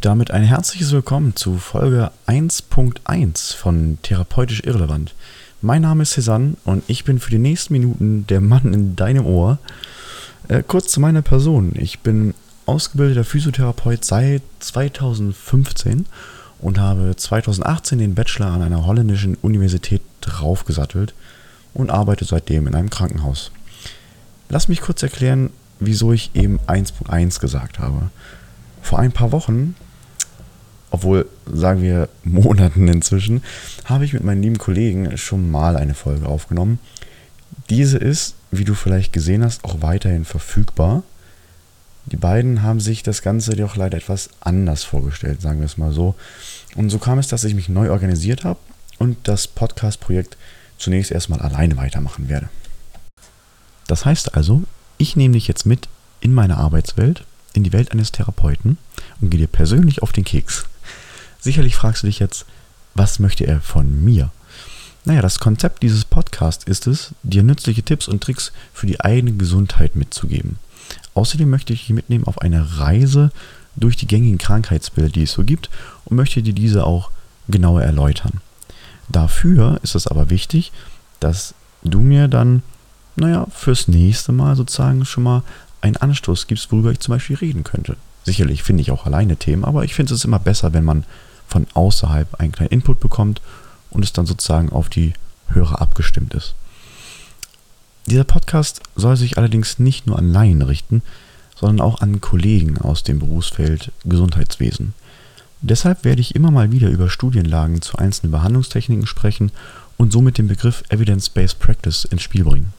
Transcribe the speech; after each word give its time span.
Damit 0.00 0.30
ein 0.30 0.44
herzliches 0.44 0.92
Willkommen 0.92 1.34
zu 1.34 1.58
Folge 1.58 2.12
1.1 2.28 3.56
von 3.56 3.98
Therapeutisch 4.02 4.62
Irrelevant. 4.62 5.12
Mein 5.60 5.82
Name 5.82 6.04
ist 6.04 6.12
Cezanne 6.12 6.54
und 6.64 6.84
ich 6.86 7.02
bin 7.02 7.18
für 7.18 7.32
die 7.32 7.38
nächsten 7.38 7.72
Minuten 7.72 8.24
der 8.28 8.40
Mann 8.40 8.72
in 8.72 8.94
deinem 8.94 9.26
Ohr. 9.26 9.58
Äh, 10.46 10.62
kurz 10.62 10.92
zu 10.92 11.00
meiner 11.00 11.22
Person. 11.22 11.72
Ich 11.74 11.98
bin 11.98 12.34
ausgebildeter 12.64 13.24
Physiotherapeut 13.24 14.04
seit 14.04 14.42
2015 14.60 16.06
und 16.60 16.78
habe 16.78 17.16
2018 17.16 17.98
den 17.98 18.14
Bachelor 18.14 18.52
an 18.52 18.62
einer 18.62 18.86
holländischen 18.86 19.34
Universität 19.42 20.02
draufgesattelt 20.20 21.12
und 21.74 21.90
arbeite 21.90 22.24
seitdem 22.24 22.68
in 22.68 22.76
einem 22.76 22.90
Krankenhaus. 22.90 23.50
Lass 24.48 24.68
mich 24.68 24.80
kurz 24.80 25.02
erklären, 25.02 25.50
wieso 25.80 26.12
ich 26.12 26.30
eben 26.34 26.60
1.1 26.68 27.40
gesagt 27.40 27.80
habe. 27.80 28.10
Vor 28.80 29.00
ein 29.00 29.10
paar 29.10 29.32
Wochen, 29.32 29.74
obwohl 30.90 31.26
sagen 31.50 31.82
wir 31.82 32.08
Monaten 32.24 32.88
inzwischen, 32.88 33.42
habe 33.84 34.04
ich 34.04 34.12
mit 34.12 34.24
meinen 34.24 34.42
lieben 34.42 34.58
Kollegen 34.58 35.16
schon 35.16 35.50
mal 35.50 35.76
eine 35.76 35.94
Folge 35.94 36.26
aufgenommen. 36.26 36.78
Diese 37.70 37.98
ist, 37.98 38.34
wie 38.50 38.64
du 38.64 38.74
vielleicht 38.74 39.12
gesehen 39.12 39.44
hast, 39.44 39.64
auch 39.64 39.82
weiterhin 39.82 40.24
verfügbar. 40.24 41.02
Die 42.06 42.16
beiden 42.16 42.62
haben 42.62 42.80
sich 42.80 43.02
das 43.02 43.20
Ganze 43.20 43.52
jedoch 43.52 43.76
leider 43.76 43.98
etwas 43.98 44.30
anders 44.40 44.84
vorgestellt, 44.84 45.42
sagen 45.42 45.58
wir 45.58 45.66
es 45.66 45.76
mal 45.76 45.92
so. 45.92 46.14
Und 46.74 46.88
so 46.88 46.98
kam 46.98 47.18
es, 47.18 47.28
dass 47.28 47.44
ich 47.44 47.54
mich 47.54 47.68
neu 47.68 47.90
organisiert 47.90 48.44
habe 48.44 48.58
und 48.98 49.16
das 49.24 49.46
Podcast-Projekt 49.46 50.38
zunächst 50.78 51.10
erstmal 51.10 51.40
alleine 51.40 51.76
weitermachen 51.76 52.28
werde. 52.28 52.48
Das 53.86 54.04
heißt 54.04 54.34
also, 54.34 54.62
ich 54.96 55.16
nehme 55.16 55.34
dich 55.34 55.48
jetzt 55.48 55.66
mit 55.66 55.88
in 56.20 56.32
meine 56.32 56.56
Arbeitswelt 56.56 57.24
in 57.54 57.64
die 57.64 57.72
Welt 57.72 57.92
eines 57.92 58.12
Therapeuten 58.12 58.78
und 59.20 59.30
gehe 59.30 59.40
dir 59.40 59.46
persönlich 59.46 60.02
auf 60.02 60.12
den 60.12 60.24
Keks. 60.24 60.64
Sicherlich 61.40 61.76
fragst 61.76 62.02
du 62.02 62.06
dich 62.06 62.18
jetzt, 62.18 62.46
was 62.94 63.18
möchte 63.18 63.46
er 63.46 63.60
von 63.60 64.04
mir? 64.04 64.30
Naja, 65.04 65.22
das 65.22 65.38
Konzept 65.38 65.82
dieses 65.82 66.04
Podcasts 66.04 66.64
ist 66.64 66.86
es, 66.86 67.14
dir 67.22 67.42
nützliche 67.42 67.82
Tipps 67.82 68.08
und 68.08 68.22
Tricks 68.22 68.52
für 68.74 68.86
die 68.86 69.00
eigene 69.00 69.32
Gesundheit 69.32 69.96
mitzugeben. 69.96 70.58
Außerdem 71.14 71.48
möchte 71.48 71.72
ich 71.72 71.86
dich 71.86 71.90
mitnehmen 71.90 72.24
auf 72.24 72.40
eine 72.40 72.78
Reise 72.78 73.30
durch 73.76 73.96
die 73.96 74.06
gängigen 74.06 74.38
Krankheitsbilder, 74.38 75.10
die 75.10 75.22
es 75.22 75.32
so 75.32 75.44
gibt, 75.44 75.70
und 76.04 76.16
möchte 76.16 76.42
dir 76.42 76.52
diese 76.52 76.84
auch 76.84 77.10
genauer 77.48 77.82
erläutern. 77.82 78.40
Dafür 79.08 79.80
ist 79.82 79.94
es 79.94 80.06
aber 80.06 80.30
wichtig, 80.30 80.72
dass 81.20 81.54
du 81.82 82.00
mir 82.00 82.28
dann, 82.28 82.62
naja, 83.16 83.46
fürs 83.54 83.88
nächste 83.88 84.32
Mal 84.32 84.56
sozusagen 84.56 85.04
schon 85.04 85.24
mal 85.24 85.42
einen 85.80 85.96
Anstoß 85.96 86.46
gibst, 86.46 86.70
worüber 86.72 86.90
ich 86.92 87.00
zum 87.00 87.14
Beispiel 87.14 87.36
reden 87.36 87.64
könnte. 87.64 87.96
Sicherlich 88.24 88.62
finde 88.62 88.82
ich 88.82 88.90
auch 88.90 89.06
alleine 89.06 89.36
Themen, 89.36 89.64
aber 89.64 89.84
ich 89.84 89.94
finde 89.94 90.14
es 90.14 90.24
immer 90.24 90.38
besser, 90.38 90.72
wenn 90.72 90.84
man 90.84 91.04
von 91.48 91.66
außerhalb 91.74 92.36
einen 92.36 92.52
kleinen 92.52 92.70
Input 92.70 93.00
bekommt 93.00 93.40
und 93.90 94.04
es 94.04 94.12
dann 94.12 94.26
sozusagen 94.26 94.70
auf 94.70 94.88
die 94.88 95.14
Hörer 95.48 95.80
abgestimmt 95.80 96.34
ist. 96.34 96.54
Dieser 98.06 98.24
Podcast 98.24 98.80
soll 98.94 99.16
sich 99.16 99.36
allerdings 99.36 99.78
nicht 99.78 100.06
nur 100.06 100.18
an 100.18 100.32
Laien 100.32 100.62
richten, 100.62 101.02
sondern 101.56 101.84
auch 101.84 102.00
an 102.00 102.20
Kollegen 102.20 102.78
aus 102.78 103.02
dem 103.02 103.18
Berufsfeld 103.18 103.92
Gesundheitswesen. 104.04 104.94
Deshalb 105.60 106.04
werde 106.04 106.20
ich 106.20 106.34
immer 106.34 106.50
mal 106.50 106.70
wieder 106.70 106.88
über 106.88 107.10
Studienlagen 107.10 107.82
zu 107.82 107.98
einzelnen 107.98 108.30
Behandlungstechniken 108.30 109.06
sprechen 109.06 109.50
und 109.96 110.12
somit 110.12 110.38
den 110.38 110.46
Begriff 110.46 110.84
Evidence-Based 110.88 111.58
Practice 111.58 112.04
ins 112.04 112.22
Spiel 112.22 112.44
bringen. 112.44 112.72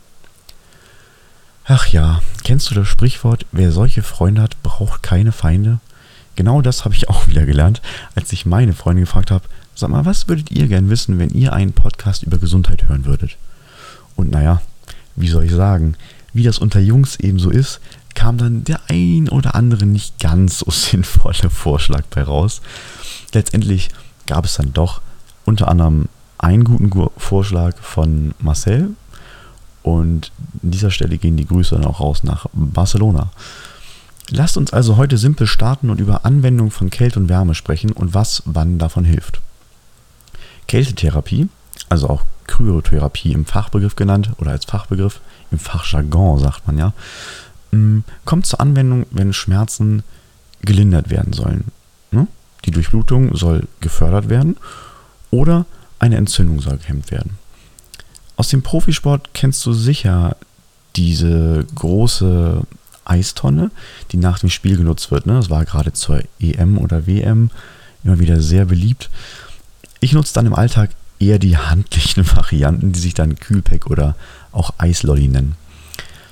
Ach 1.65 1.85
ja, 1.87 2.21
kennst 2.43 2.71
du 2.71 2.75
das 2.75 2.87
Sprichwort, 2.87 3.45
wer 3.51 3.71
solche 3.71 4.01
Freunde 4.01 4.41
hat, 4.41 4.61
braucht 4.63 5.03
keine 5.03 5.31
Feinde? 5.31 5.79
Genau 6.35 6.61
das 6.61 6.85
habe 6.85 6.95
ich 6.95 7.09
auch 7.09 7.27
wieder 7.27 7.45
gelernt, 7.45 7.81
als 8.15 8.31
ich 8.31 8.45
meine 8.45 8.73
Freunde 8.73 9.01
gefragt 9.01 9.31
habe, 9.31 9.45
sag 9.75 9.89
mal, 9.89 10.05
was 10.05 10.27
würdet 10.27 10.51
ihr 10.51 10.67
gern 10.67 10.89
wissen, 10.89 11.19
wenn 11.19 11.29
ihr 11.29 11.53
einen 11.53 11.73
Podcast 11.73 12.23
über 12.23 12.37
Gesundheit 12.37 12.87
hören 12.87 13.05
würdet? 13.05 13.37
Und 14.15 14.31
naja, 14.31 14.61
wie 15.15 15.27
soll 15.27 15.45
ich 15.45 15.51
sagen, 15.51 15.95
wie 16.33 16.43
das 16.43 16.59
unter 16.59 16.79
Jungs 16.79 17.17
eben 17.17 17.39
so 17.39 17.49
ist, 17.49 17.79
kam 18.13 18.37
dann 18.37 18.63
der 18.63 18.81
ein 18.89 19.29
oder 19.29 19.55
andere 19.55 19.85
nicht 19.85 20.19
ganz 20.19 20.59
so 20.59 20.71
sinnvolle 20.71 21.49
Vorschlag 21.49 22.03
bei 22.09 22.23
raus. 22.23 22.61
Letztendlich 23.33 23.89
gab 24.27 24.45
es 24.45 24.55
dann 24.55 24.73
doch 24.73 25.01
unter 25.45 25.67
anderem 25.67 26.07
einen 26.37 26.63
guten 26.63 27.09
Vorschlag 27.17 27.77
von 27.79 28.33
Marcel, 28.39 28.91
und 29.81 30.31
an 30.63 30.71
dieser 30.71 30.91
Stelle 30.91 31.17
gehen 31.17 31.37
die 31.37 31.45
Grüße 31.47 31.75
dann 31.75 31.85
auch 31.85 31.99
raus 31.99 32.23
nach 32.23 32.45
Barcelona. 32.53 33.31
Lasst 34.31 34.57
uns 34.57 34.73
also 34.73 34.97
heute 34.97 35.17
simpel 35.17 35.47
starten 35.47 35.89
und 35.89 35.99
über 35.99 36.25
Anwendung 36.25 36.71
von 36.71 36.89
Kälte 36.89 37.19
und 37.19 37.29
Wärme 37.29 37.55
sprechen 37.55 37.91
und 37.91 38.13
was 38.13 38.43
wann 38.45 38.77
davon 38.77 39.05
hilft. 39.05 39.41
Kältetherapie, 40.67 41.49
also 41.89 42.09
auch 42.09 42.25
Kryotherapie 42.45 43.33
im 43.33 43.45
Fachbegriff 43.45 43.95
genannt 43.95 44.31
oder 44.37 44.51
als 44.51 44.65
Fachbegriff, 44.65 45.19
im 45.51 45.57
Fachjargon 45.59 46.39
sagt 46.39 46.67
man 46.67 46.77
ja, 46.77 46.93
mm, 47.71 47.99
kommt 48.25 48.45
zur 48.45 48.61
Anwendung, 48.61 49.05
wenn 49.11 49.33
Schmerzen 49.33 50.03
gelindert 50.61 51.09
werden 51.09 51.33
sollen. 51.33 51.65
Ne? 52.11 52.27
Die 52.65 52.71
Durchblutung 52.71 53.35
soll 53.35 53.67
gefördert 53.79 54.29
werden 54.29 54.57
oder 55.31 55.65
eine 55.97 56.17
Entzündung 56.17 56.61
soll 56.61 56.77
gehemmt 56.77 57.11
werden. 57.11 57.37
Aus 58.35 58.49
dem 58.49 58.61
Profisport 58.61 59.33
kennst 59.33 59.65
du 59.65 59.73
sicher 59.73 60.35
diese 60.95 61.65
große 61.75 62.63
Eistonne, 63.09 63.71
die 64.11 64.17
nach 64.17 64.39
dem 64.39 64.49
Spiel 64.49 64.77
genutzt 64.77 65.11
wird. 65.11 65.25
Ne? 65.25 65.33
Das 65.33 65.49
war 65.49 65.65
gerade 65.65 65.93
zur 65.93 66.21
EM 66.39 66.77
oder 66.77 67.07
WM 67.07 67.49
immer 68.03 68.19
wieder 68.19 68.41
sehr 68.41 68.65
beliebt. 68.65 69.09
Ich 69.99 70.13
nutze 70.13 70.33
dann 70.33 70.45
im 70.45 70.53
Alltag 70.53 70.91
eher 71.19 71.39
die 71.39 71.57
handlichen 71.57 72.25
Varianten, 72.35 72.91
die 72.91 72.99
sich 72.99 73.13
dann 73.13 73.35
Kühlpack 73.35 73.87
oder 73.87 74.15
auch 74.51 74.73
Eislolly 74.77 75.27
nennen. 75.27 75.55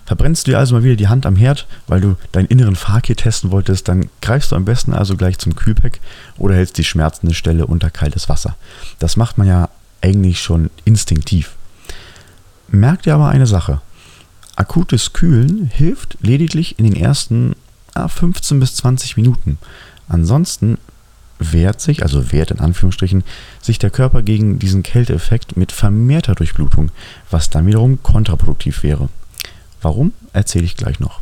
Verbrennst 0.05 0.47
du 0.47 0.51
dir 0.51 0.57
also 0.57 0.73
mal 0.73 0.85
wieder 0.85 0.95
die 0.95 1.09
Hand 1.09 1.25
am 1.25 1.35
Herd, 1.35 1.67
weil 1.87 1.99
du 1.99 2.15
deinen 2.31 2.45
inneren 2.45 2.77
Fakir 2.77 3.17
testen 3.17 3.51
wolltest, 3.51 3.89
dann 3.89 4.09
greifst 4.21 4.53
du 4.53 4.55
am 4.55 4.63
besten 4.63 4.93
also 4.93 5.17
gleich 5.17 5.37
zum 5.37 5.55
Kühlpack 5.55 5.99
oder 6.37 6.55
hältst 6.55 6.77
die 6.77 6.85
schmerzende 6.85 7.35
Stelle 7.35 7.67
unter 7.67 7.89
kaltes 7.89 8.29
Wasser. 8.29 8.55
Das 8.99 9.17
macht 9.17 9.37
man 9.37 9.47
ja 9.47 9.69
eigentlich 10.01 10.41
schon 10.41 10.69
instinktiv. 10.85 11.55
Merkt 12.69 13.05
ihr 13.05 13.15
aber 13.15 13.27
eine 13.27 13.47
Sache. 13.47 13.81
Akutes 14.57 15.13
Kühlen 15.13 15.67
hilft 15.67 16.17
lediglich 16.21 16.79
in 16.79 16.85
den 16.85 16.95
ersten 16.95 17.55
ja, 17.95 18.07
15 18.07 18.59
bis 18.59 18.75
20 18.77 19.15
Minuten. 19.15 19.59
Ansonsten 20.09 20.79
wehrt 21.37 21.79
sich, 21.79 22.01
also 22.01 22.31
wehrt 22.31 22.49
in 22.49 22.59
Anführungsstrichen, 22.59 23.23
sich 23.61 23.77
der 23.77 23.91
Körper 23.91 24.23
gegen 24.23 24.57
diesen 24.57 24.81
Kälteeffekt 24.81 25.57
mit 25.57 25.71
vermehrter 25.71 26.33
Durchblutung, 26.33 26.89
was 27.29 27.51
dann 27.51 27.67
wiederum 27.67 28.01
kontraproduktiv 28.01 28.81
wäre. 28.81 29.09
Warum, 29.83 30.11
erzähle 30.33 30.65
ich 30.65 30.75
gleich 30.75 30.99
noch. 30.99 31.21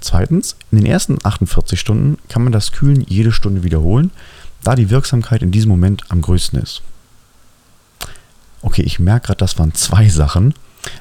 Zweitens, 0.00 0.56
in 0.70 0.78
den 0.78 0.86
ersten 0.86 1.18
48 1.22 1.78
Stunden 1.78 2.16
kann 2.30 2.42
man 2.42 2.52
das 2.52 2.72
Kühlen 2.72 3.02
jede 3.02 3.30
Stunde 3.30 3.62
wiederholen, 3.62 4.10
da 4.62 4.74
die 4.74 4.88
Wirksamkeit 4.88 5.42
in 5.42 5.50
diesem 5.50 5.68
Moment 5.68 6.04
am 6.08 6.22
größten 6.22 6.58
ist. 6.58 6.80
Okay, 8.62 8.82
ich 8.82 8.98
merke 8.98 9.26
gerade, 9.26 9.38
das 9.38 9.58
waren 9.58 9.74
zwei 9.74 10.08
Sachen. 10.08 10.54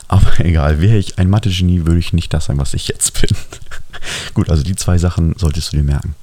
Aber 0.07 0.39
egal, 0.45 0.81
wäre 0.81 0.97
ich 0.97 1.17
ein 1.19 1.29
Mathe-Genie, 1.29 1.85
würde 1.85 1.99
ich 1.99 2.13
nicht 2.13 2.33
das 2.33 2.45
sein, 2.45 2.57
was 2.57 2.73
ich 2.73 2.87
jetzt 2.87 3.21
bin. 3.21 3.35
Gut, 4.33 4.49
also 4.49 4.63
die 4.63 4.75
zwei 4.75 4.97
Sachen 4.97 5.35
solltest 5.37 5.73
du 5.73 5.77
dir 5.77 5.83
merken. 5.83 6.15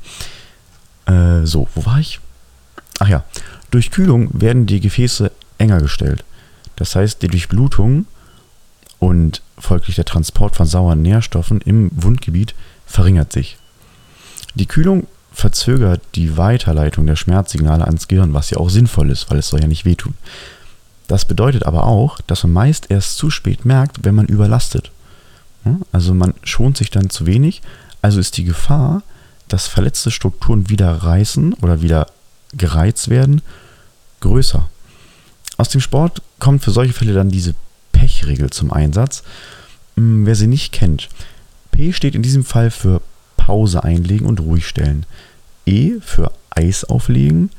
Äh, 1.07 1.47
so, 1.47 1.69
wo 1.75 1.85
war 1.87 1.99
ich? 1.99 2.21
Ach 2.99 3.09
ja, 3.09 3.25
durch 3.71 3.91
Kühlung 3.91 4.29
werden 4.33 4.67
die 4.67 4.81
Gefäße 4.81 5.31
enger 5.59 5.81
gestellt. 5.81 6.25
Das 6.77 6.95
heißt, 6.95 7.23
die 7.23 7.29
Durchblutung 7.29 8.07
und 8.99 9.43
folglich 9.59 9.97
der 9.97 10.05
Transport 10.05 10.57
von 10.57 10.67
sauren 10.67 11.03
Nährstoffen 11.03 11.61
im 11.61 11.91
Wundgebiet 11.95 12.55
verringert 12.87 13.33
sich. 13.33 13.57
Die 14.55 14.67
Kühlung 14.67 15.07
verzögert 15.33 16.01
die 16.15 16.39
Weiterleitung 16.39 17.07
der 17.07 17.17
Schmerzsignale 17.17 17.85
ans 17.87 18.09
Gehirn, 18.09 18.33
was 18.33 18.51
ja 18.51 18.57
auch 18.57 18.71
sinnvoll 18.71 19.11
ist, 19.11 19.31
weil 19.31 19.39
es 19.39 19.49
soll 19.49 19.61
ja 19.61 19.67
nicht 19.67 19.85
wehtun. 19.85 20.15
Das 21.09 21.25
bedeutet 21.25 21.65
aber 21.65 21.85
auch, 21.85 22.21
dass 22.27 22.43
man 22.43 22.53
meist 22.53 22.91
erst 22.91 23.17
zu 23.17 23.31
spät 23.31 23.65
merkt, 23.65 24.05
wenn 24.05 24.15
man 24.15 24.27
überlastet. 24.27 24.91
Also 25.93 26.15
man 26.15 26.35
schont 26.43 26.77
sich 26.77 26.91
dann 26.91 27.11
zu 27.11 27.27
wenig, 27.27 27.63
also 28.03 28.21
ist 28.21 28.37
die 28.37 28.45
Gefahr, 28.45 29.03
dass 29.49 29.67
verletzte 29.67 30.11
Strukturen 30.11 30.69
wieder 30.69 30.91
reißen 30.91 31.55
oder 31.55 31.83
wieder 31.83 32.07
gereizt 32.53 33.09
werden, 33.09 33.43
größer. 34.21 34.69
Aus 35.57 35.69
dem 35.69 35.81
Sport 35.81 36.23
kommt 36.39 36.63
für 36.63 36.71
solche 36.71 36.93
Fälle 36.93 37.15
dann 37.15 37.31
diese 37.31 37.55
Pechregel 37.93 38.51
zum 38.51 38.73
Einsatz. 38.73 39.23
Hm, 39.97 40.27
wer 40.27 40.35
sie 40.35 40.47
nicht 40.47 40.73
kennt, 40.73 41.09
P 41.71 41.93
steht 41.93 42.15
in 42.15 42.23
diesem 42.23 42.45
Fall 42.45 42.71
für 42.71 43.01
Pause 43.37 43.85
einlegen 43.85 44.27
und 44.27 44.41
ruhig 44.41 44.67
stellen. 44.67 45.07
E 45.65 45.95
für 46.01 46.33
Eis 46.51 46.85
auflegen, 46.85 47.51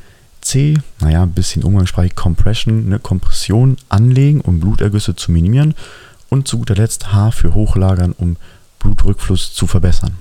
C, 0.47 0.75
naja, 1.01 1.23
ein 1.23 1.33
bisschen 1.33 1.63
umgangssprachlich 1.63 2.15
Compression, 2.15 2.85
eine 2.85 2.99
Kompression 2.99 3.75
anlegen, 3.89 4.39
um 4.39 4.61
Blutergüsse 4.61 5.13
zu 5.13 5.33
minimieren. 5.33 5.75
Und 6.29 6.47
zu 6.47 6.59
guter 6.59 6.75
Letzt 6.75 7.11
H 7.11 7.31
für 7.31 7.53
Hochlagern, 7.53 8.13
um 8.13 8.37
Blutrückfluss 8.79 9.53
zu 9.53 9.67
verbessern. 9.67 10.17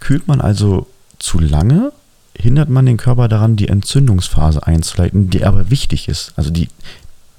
Kühlt 0.00 0.26
man 0.26 0.40
also 0.40 0.88
zu 1.20 1.38
lange, 1.38 1.92
hindert 2.36 2.68
man 2.68 2.86
den 2.86 2.96
Körper 2.96 3.28
daran, 3.28 3.54
die 3.54 3.68
Entzündungsphase 3.68 4.66
einzuleiten, 4.66 5.30
die 5.30 5.44
aber 5.44 5.70
wichtig 5.70 6.08
ist. 6.08 6.32
Also 6.34 6.50
die, 6.50 6.68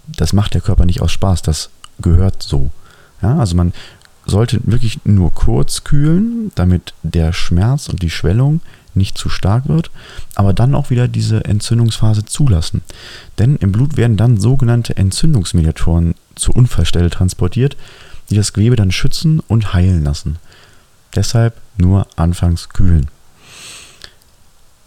das 0.07 0.31
macht 0.31 0.53
der 0.53 0.62
Körper 0.62 0.85
nicht 0.85 1.01
aus 1.01 1.12
Spaß, 1.12 1.41
das 1.41 1.69
gehört 2.00 2.41
so. 2.41 2.71
Ja, 3.21 3.38
also 3.38 3.56
man 3.56 3.74
sollte 4.25 4.62
wirklich 4.63 5.00
nur 5.03 5.33
kurz 5.33 5.83
kühlen, 5.83 6.51
damit 6.56 6.94
der 7.03 7.33
Schmerz 7.33 7.89
und 7.89 8.01
die 8.01 8.09
Schwellung 8.09 8.62
nicht 8.98 9.18
zu 9.18 9.30
stark 9.30 9.68
wird, 9.68 9.92
aber 10.36 10.54
dann 10.54 10.76
auch 10.76 10.90
wieder 10.90 11.08
diese 11.08 11.46
Entzündungsphase 11.46 12.26
zulassen. 12.26 12.82
Denn 13.40 13.56
im 13.58 13.72
Blut 13.72 13.98
werden 13.98 14.18
dann 14.18 14.38
sogenannte 14.38 14.98
Entzündungsmediatoren 14.98 16.16
zur 16.36 16.56
Unfallstelle 16.56 17.10
transportiert, 17.10 17.78
die 18.30 18.36
das 18.36 18.54
Gewebe 18.54 18.76
dann 18.76 18.92
schützen 18.92 19.40
und 19.48 19.74
heilen 19.74 20.04
lassen. 20.04 20.38
Deshalb 21.16 21.56
nur 21.78 22.08
anfangs 22.16 22.70
kühlen. 22.70 23.08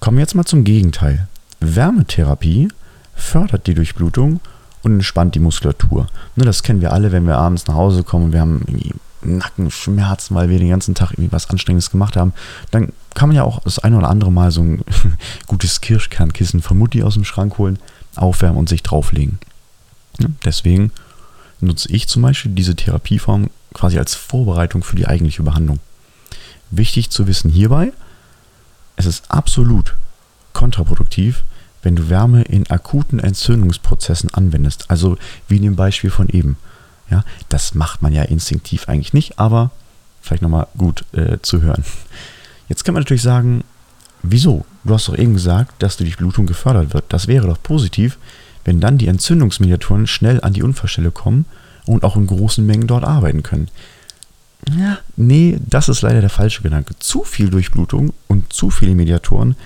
Kommen 0.01 0.17
wir 0.17 0.23
jetzt 0.23 0.35
mal 0.35 0.45
zum 0.45 0.65
Gegenteil. 0.65 1.29
Wärmetherapie 1.61 2.69
fördert 3.15 3.67
die 3.67 3.75
Durchblutung 3.75 4.41
und 4.83 4.93
entspannt 4.93 5.35
die 5.35 5.41
Muskulatur. 5.41 6.07
Ne, 6.37 6.45
das 6.45 6.63
kennen 6.63 6.81
wir 6.81 6.93
alle, 6.93 7.13
wenn 7.13 7.27
wir 7.27 7.37
abends 7.37 7.67
nach 7.67 7.75
Hause 7.75 8.03
kommen 8.03 8.27
und 8.27 8.33
wir 8.33 8.41
haben 8.41 8.63
irgendwie 8.67 8.95
Nackenschmerzen, 9.23 10.35
weil 10.35 10.49
wir 10.49 10.59
den 10.59 10.71
ganzen 10.71 10.95
Tag 10.95 11.13
irgendwie 11.13 11.33
was 11.33 11.51
Anstrengendes 11.51 11.91
gemacht 11.91 12.17
haben. 12.17 12.33
Dann 12.71 12.93
kann 13.15 13.29
man 13.29 13.37
ja 13.37 13.43
auch 13.43 13.61
das 13.61 13.79
eine 13.79 13.99
oder 13.99 14.09
andere 14.09 14.33
Mal 14.33 14.51
so 14.51 14.63
ein 14.63 14.85
gutes 15.47 15.81
Kirschkernkissen 15.81 16.63
von 16.63 16.79
Mutti 16.79 17.03
aus 17.03 17.15
dem 17.15 17.25
Schrank 17.25 17.59
holen, 17.59 17.79
aufwärmen 18.17 18.59
und 18.59 18.69
sich 18.69 18.83
drauflegen. 18.83 19.39
Deswegen 20.45 20.93
nutze 21.61 21.91
ich 21.91 22.09
zum 22.09 22.23
Beispiel 22.23 22.53
diese 22.53 22.77
Therapieform 22.77 23.51
quasi 23.75 23.99
als 23.99 24.15
Vorbereitung 24.15 24.83
für 24.83 24.97
die 24.97 25.07
eigentliche 25.07 25.43
Behandlung. 25.43 25.81
Wichtig 26.71 27.11
zu 27.11 27.27
wissen 27.27 27.51
hierbei, 27.51 27.93
es 28.97 29.07
ist 29.07 29.31
absolut 29.31 29.95
kontraproduktiv, 30.53 31.45
wenn 31.83 31.97
du 31.97 32.09
Wärme 32.11 32.43
in 32.43 32.69
akuten 32.71 33.19
Entzündungsprozessen 33.19 34.33
anwendest. 34.35 34.91
Also 34.91 35.17
wie 35.49 35.57
in 35.57 35.63
dem 35.63 35.77
Beispiel 35.77 36.11
von 36.11 36.29
eben. 36.29 36.57
Ja, 37.11 37.25
das 37.49 37.75
macht 37.75 38.03
man 38.03 38.13
ja 38.13 38.23
instinktiv 38.23 38.89
eigentlich 38.89 39.13
nicht, 39.13 39.39
aber 39.39 39.71
vielleicht 40.21 40.43
nochmal 40.43 40.69
gut 40.77 41.05
äh, 41.13 41.39
zu 41.43 41.63
hören. 41.63 41.85
Jetzt 42.69 42.85
kann 42.85 42.95
man 42.95 43.03
natürlich 43.03 43.23
sagen, 43.23 43.65
wieso? 44.23 44.65
Du 44.85 44.95
hast 44.95 45.09
doch 45.09 45.19
eben 45.19 45.35
gesagt, 45.35 45.83
dass 45.83 45.97
durch 45.97 46.17
Blutung 46.17 46.47
gefördert 46.47 46.95
wird. 46.95 47.05
Das 47.09 47.27
wäre 47.27 47.47
doch 47.47 47.61
positiv, 47.63 48.19
wenn 48.65 48.81
dann 48.81 48.99
die 48.99 49.09
Entzündungsmediatoren 49.09 50.07
schnell 50.07 50.41
an 50.43 50.53
die 50.53 50.63
Unfallstelle 50.63 51.11
kommen 51.11 51.47
und 51.87 52.05
auch 52.05 52.17
in 52.17 52.27
großen 52.27 52.65
Mengen 52.65 52.87
dort 52.87 53.05
arbeiten 53.05 53.43
können. 53.43 53.69
Ja, 54.79 54.99
nee, 55.17 55.59
das 55.69 55.89
ist 55.89 56.03
leider 56.03 56.21
der 56.21 56.31
falsche 56.31 56.63
Gedanke. 56.63 56.95
Zu 56.99 57.25
viel 57.25 57.51
Durchblutung 57.51 58.13
und 58.29 58.53
zu 58.53 58.71
viele 58.71 58.95
Mediatoren 58.95 59.57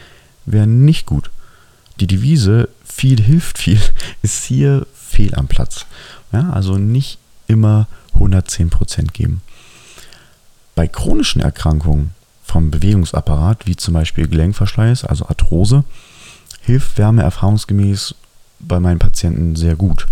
wären 0.47 0.85
nicht 0.85 1.07
gut. 1.07 1.31
Die 2.01 2.07
Devise 2.07 2.69
viel 2.85 3.21
hilft 3.21 3.59
viel 3.59 3.81
ist 4.23 4.45
hier 4.45 4.87
fehl 4.95 5.35
am 5.35 5.49
Platz. 5.49 5.87
Ja, 6.33 6.51
also 6.51 6.79
nicht 6.79 7.19
immer 7.47 7.87
110% 8.19 9.13
geben. 9.13 9.43
Bei 10.75 10.87
chronischen 10.89 11.41
Erkrankungen 11.41 12.11
vom 12.43 12.71
Bewegungsapparat, 12.71 13.67
wie 13.67 13.77
zum 13.77 13.95
Beispiel 13.95 14.29
Gelenkverschleiß, 14.29 15.05
also 15.05 15.27
Arthrose, 15.27 15.85
hilft 16.61 16.99
Wärme 16.99 17.23
erfahrungsgemäß 17.23 18.15
bei 18.61 18.81
meinen 18.81 18.99
Patienten 18.99 19.57
sehr 19.57 19.77
gut. 19.77 20.07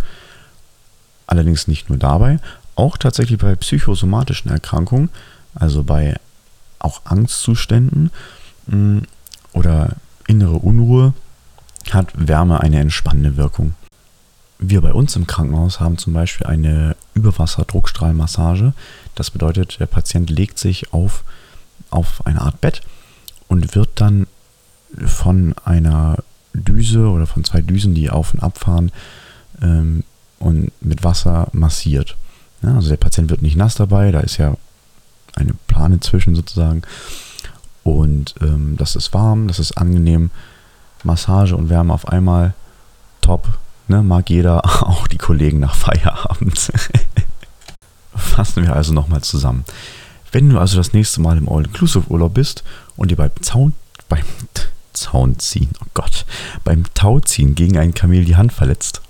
Allerdings 1.27 1.69
nicht 1.69 1.89
nur 1.89 1.99
dabei, 1.99 2.39
auch 2.75 2.97
tatsächlich 2.97 3.39
bei 3.39 3.55
psychosomatischen 3.55 4.51
Erkrankungen, 4.51 5.11
also 5.55 5.83
bei 5.83 6.17
auch 6.79 7.03
Angstzuständen 7.05 8.11
mm, 8.67 8.99
oder 9.53 9.97
innere 10.27 10.57
Unruhe, 10.57 11.15
hat 11.91 12.13
Wärme 12.15 12.61
eine 12.61 12.81
entspannende 12.81 13.37
Wirkung. 13.37 13.75
Wir 14.59 14.81
bei 14.81 14.93
uns 14.93 15.17
im 15.17 15.27
Krankenhaus 15.27 15.81
haben 15.81 15.99
zum 15.99 16.13
Beispiel 16.13 16.47
eine 16.47 16.97
Überwasserdruckstrahlmassage. 17.15 18.73
Das 19.15 19.31
bedeutet, 19.31 19.81
der 19.81 19.87
Patient 19.87 20.31
legt 20.31 20.59
sich 20.59 20.93
auf, 20.93 21.25
auf 21.91 22.27
eine 22.27 22.41
Art 22.41 22.61
Bett 22.61 22.81
und 23.49 23.75
wird 23.75 23.91
dann 23.97 24.27
von 25.07 25.55
einer 25.65 26.19
Düse 26.55 27.09
oder 27.09 27.27
von 27.27 27.45
zwei 27.45 27.61
Düsen, 27.61 27.95
die 27.95 28.11
auf 28.11 28.35
und 28.35 28.43
abfahren, 28.43 28.93
ähm, 29.61 30.05
und 30.39 30.73
mit 30.81 31.05
Wasser 31.05 31.49
massiert. 31.53 32.17
Ja, 32.63 32.75
also 32.75 32.89
der 32.89 32.97
Patient 32.97 33.31
wird 33.31 33.43
nicht 33.43 33.57
nass 33.57 33.75
dabei, 33.77 34.11
da 34.11 34.21
ist 34.21 34.37
ja 34.37 34.57
eine 35.35 35.55
Plane 35.67 36.01
zwischen 36.01 36.35
sozusagen. 36.35 36.83
Und 37.85 38.35
ähm, 38.41 38.77
das 38.77 38.97
ist 38.97 39.13
warm, 39.15 39.49
das 39.49 39.59
ist 39.59 39.79
angenehm. 39.79 40.31
Massage 41.05 41.57
und 41.57 41.69
Wärme 41.69 41.93
auf 41.93 42.09
einmal, 42.09 42.55
top. 43.21 43.59
Ne, 43.93 44.03
mag 44.03 44.31
jeder, 44.31 44.65
auch 44.89 45.07
die 45.07 45.19
Kollegen 45.19 45.61
nach 45.61 45.75
Feierabend. 45.75 46.59
Fassen 48.15 48.63
wir 48.63 48.75
also 48.75 48.95
nochmal 48.95 49.21
zusammen. 49.21 49.67
Wenn 50.31 50.49
du 50.49 50.59
also 50.59 50.79
das 50.79 50.95
nächste 50.95 51.21
Mal 51.21 51.37
im 51.37 51.47
All-Inclusive-Urlaub 51.47 52.33
bist 52.33 52.65
und 52.97 53.11
dir 53.11 53.17
beim 53.17 53.33
Zaun, 53.43 53.75
beim 54.09 54.25
Zaunziehen, 54.95 55.69
oh 55.83 55.87
Gott, 55.93 56.25
beim 56.65 56.85
Tauziehen 56.95 57.55
gegen 57.55 57.77
ein 57.77 57.93
Kamel 57.93 58.25
die 58.25 58.37
Hand 58.37 58.55
verletzt, 58.55 59.03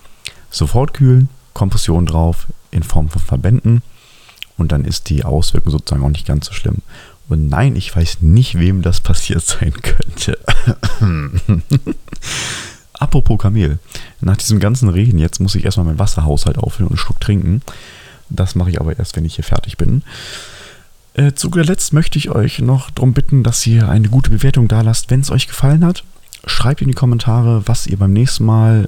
sofort 0.51 0.95
kühlen, 0.95 1.29
Kompression 1.55 2.05
drauf, 2.05 2.49
in 2.73 2.83
Form 2.83 3.09
von 3.09 3.23
Verbänden 3.23 3.83
und 4.59 4.73
dann 4.73 4.85
ist 4.85 5.11
die 5.11 5.25
Auswirkung 5.25 5.71
sozusagen 5.71 6.05
auch 6.05 6.09
nicht 6.11 6.27
ganz 6.27 6.47
so 6.47 6.55
schlimm. 6.55 6.79
Und 7.29 7.49
nein, 7.49 7.77
ich 7.77 7.95
weiß 7.95 8.23
nicht, 8.23 8.59
wem 8.59 8.83
das 8.83 9.01
passiert 9.01 9.45
sein 9.47 9.75
könnte. 9.75 10.41
Apropos 13.03 13.37
Kamel. 13.37 13.81
Nach 14.21 14.37
diesem 14.37 14.61
ganzen 14.61 14.89
Reden 14.89 15.19
jetzt 15.19 15.41
muss 15.41 15.57
ich 15.57 15.65
erstmal 15.65 15.87
meinen 15.87 15.99
Wasserhaushalt 15.99 16.57
auffüllen 16.57 16.87
und 16.87 16.93
einen 16.93 16.99
Schluck 16.99 17.19
trinken. 17.19 17.61
Das 18.31 18.55
mache 18.55 18.71
ich 18.71 18.81
aber 18.81 18.97
erst, 18.97 19.17
wenn 19.17 19.25
ich 19.25 19.35
hier 19.35 19.45
fertig 19.45 19.77
bin. 19.77 20.05
Äh, 21.15 21.33
zu 21.33 21.51
guter 21.51 21.65
Letzt 21.65 21.93
möchte 21.93 22.17
ich 22.17 22.31
euch 22.31 22.61
noch 22.61 22.91
darum 22.91 23.13
bitten, 23.13 23.43
dass 23.43 23.67
ihr 23.67 23.89
eine 23.89 24.09
gute 24.09 24.31
Bewertung 24.31 24.69
da 24.69 24.83
lasst, 24.83 25.11
wenn 25.11 25.19
es 25.19 25.33
euch 25.33 25.49
gefallen 25.49 25.85
hat. 25.85 26.05
Schreibt 26.47 26.81
in 26.81 26.87
die 26.87 26.95
Kommentare, 26.95 27.67
was 27.67 27.89
ihr 27.89 27.99
beim 27.99 28.13
nächsten 28.13 28.45
Mal 28.45 28.87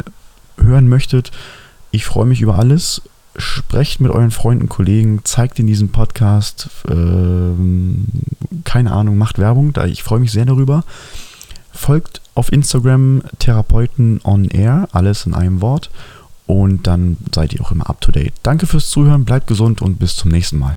hören 0.59 0.89
möchtet. 0.89 1.33
Ich 1.91 2.05
freue 2.05 2.27
mich 2.27 2.41
über 2.41 2.57
alles 2.57 3.03
sprecht 3.37 4.01
mit 4.01 4.13
euren 4.13 4.31
Freunden, 4.31 4.69
Kollegen, 4.69 5.23
zeigt 5.25 5.59
in 5.59 5.67
diesem 5.67 5.89
Podcast, 5.89 6.69
ähm, 6.89 8.07
keine 8.63 8.93
Ahnung, 8.93 9.19
macht 9.19 9.41
Werbung, 9.41 9.73
da 9.73 9.87
ich 9.87 10.05
freue 10.05 10.21
mich 10.21 10.31
sehr 10.31 10.45
darüber. 10.45 10.85
Folgt 11.75 12.21
auf 12.35 12.53
Instagram 12.53 13.23
Therapeuten 13.39 14.21
on 14.25 14.47
Air, 14.47 14.89
alles 14.93 15.27
in 15.27 15.35
einem 15.35 15.61
Wort. 15.61 15.91
Und 16.47 16.87
dann 16.87 17.17
seid 17.35 17.53
ihr 17.53 17.61
auch 17.63 17.73
immer 17.73 17.89
up 17.89 18.01
to 18.01 18.13
date. 18.13 18.35
Danke 18.43 18.67
fürs 18.67 18.91
Zuhören, 18.91 19.25
bleibt 19.25 19.47
gesund 19.47 19.83
und 19.83 19.99
bis 19.99 20.15
zum 20.17 20.31
nächsten 20.31 20.59
Mal. 20.59 20.75